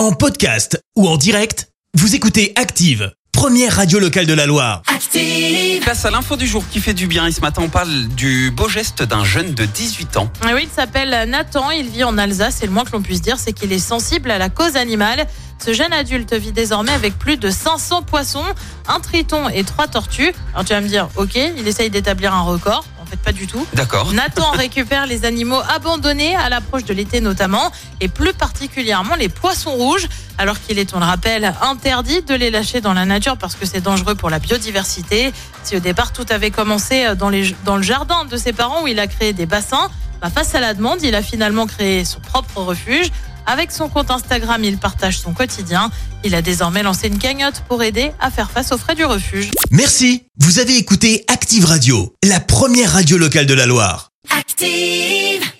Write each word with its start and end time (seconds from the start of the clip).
En 0.00 0.12
podcast 0.12 0.82
ou 0.96 1.06
en 1.06 1.18
direct, 1.18 1.68
vous 1.92 2.14
écoutez 2.14 2.54
Active, 2.56 3.12
première 3.32 3.76
radio 3.76 3.98
locale 3.98 4.24
de 4.24 4.32
la 4.32 4.46
Loire. 4.46 4.80
Active. 4.86 5.82
Place 5.82 6.06
à 6.06 6.10
l'info 6.10 6.36
du 6.36 6.46
jour 6.46 6.64
qui 6.70 6.80
fait 6.80 6.94
du 6.94 7.06
bien. 7.06 7.26
Et 7.26 7.32
ce 7.32 7.42
matin, 7.42 7.60
on 7.62 7.68
parle 7.68 8.08
du 8.08 8.50
beau 8.50 8.66
geste 8.66 9.02
d'un 9.02 9.24
jeune 9.24 9.52
de 9.52 9.66
18 9.66 10.16
ans. 10.16 10.32
Ah 10.40 10.52
oui, 10.54 10.62
il 10.62 10.70
s'appelle 10.70 11.28
Nathan, 11.28 11.70
il 11.70 11.90
vit 11.90 12.02
en 12.02 12.16
Alsace 12.16 12.62
et 12.62 12.66
le 12.66 12.72
moins 12.72 12.84
que 12.84 12.92
l'on 12.92 13.02
puisse 13.02 13.20
dire, 13.20 13.38
c'est 13.38 13.52
qu'il 13.52 13.74
est 13.74 13.78
sensible 13.78 14.30
à 14.30 14.38
la 14.38 14.48
cause 14.48 14.76
animale. 14.76 15.26
Ce 15.62 15.74
jeune 15.74 15.92
adulte 15.92 16.32
vit 16.32 16.52
désormais 16.52 16.92
avec 16.92 17.18
plus 17.18 17.36
de 17.36 17.50
500 17.50 18.00
poissons, 18.00 18.46
un 18.88 19.00
triton 19.00 19.50
et 19.50 19.64
trois 19.64 19.86
tortues. 19.86 20.32
Alors 20.54 20.64
tu 20.64 20.72
vas 20.72 20.80
me 20.80 20.88
dire, 20.88 21.10
ok, 21.16 21.38
il 21.58 21.68
essaye 21.68 21.90
d'établir 21.90 22.32
un 22.32 22.40
record. 22.40 22.86
Fait, 23.10 23.16
pas 23.16 23.32
du 23.32 23.46
tout. 23.46 23.66
D'accord. 23.74 24.12
Nathan 24.12 24.50
récupère 24.52 25.06
les 25.06 25.24
animaux 25.24 25.60
abandonnés 25.68 26.36
à 26.36 26.48
l'approche 26.48 26.84
de 26.84 26.94
l'été 26.94 27.20
notamment, 27.20 27.72
et 28.00 28.08
plus 28.08 28.32
particulièrement 28.32 29.14
les 29.16 29.28
poissons 29.28 29.72
rouges, 29.72 30.08
alors 30.38 30.60
qu'il 30.60 30.78
est, 30.78 30.94
on 30.94 31.00
le 31.00 31.04
rappelle, 31.04 31.52
interdit 31.62 32.22
de 32.22 32.34
les 32.34 32.50
lâcher 32.50 32.80
dans 32.80 32.94
la 32.94 33.04
nature 33.04 33.36
parce 33.36 33.54
que 33.56 33.66
c'est 33.66 33.80
dangereux 33.80 34.14
pour 34.14 34.30
la 34.30 34.38
biodiversité. 34.38 35.32
Si 35.64 35.76
au 35.76 35.80
départ 35.80 36.12
tout 36.12 36.26
avait 36.30 36.50
commencé 36.50 37.14
dans, 37.16 37.28
les, 37.28 37.54
dans 37.64 37.76
le 37.76 37.82
jardin 37.82 38.24
de 38.24 38.36
ses 38.36 38.52
parents 38.52 38.82
où 38.82 38.86
il 38.86 38.98
a 38.98 39.06
créé 39.06 39.32
des 39.32 39.46
bassins, 39.46 39.90
bah, 40.20 40.28
face 40.28 40.54
à 40.54 40.60
la 40.60 40.74
demande, 40.74 41.02
il 41.02 41.14
a 41.14 41.22
finalement 41.22 41.66
créé 41.66 42.04
son 42.04 42.20
propre 42.20 42.60
refuge. 42.60 43.10
Avec 43.50 43.72
son 43.72 43.88
compte 43.88 44.12
Instagram, 44.12 44.62
il 44.62 44.78
partage 44.78 45.18
son 45.18 45.32
quotidien. 45.32 45.90
Il 46.22 46.36
a 46.36 46.40
désormais 46.40 46.84
lancé 46.84 47.08
une 47.08 47.18
cagnotte 47.18 47.64
pour 47.66 47.82
aider 47.82 48.12
à 48.20 48.30
faire 48.30 48.48
face 48.48 48.70
aux 48.70 48.78
frais 48.78 48.94
du 48.94 49.04
refuge. 49.04 49.50
Merci, 49.72 50.22
vous 50.38 50.60
avez 50.60 50.76
écouté 50.76 51.24
Active 51.26 51.64
Radio, 51.64 52.14
la 52.22 52.38
première 52.38 52.92
radio 52.92 53.18
locale 53.18 53.46
de 53.46 53.54
la 53.54 53.66
Loire. 53.66 54.10
Active. 54.38 55.50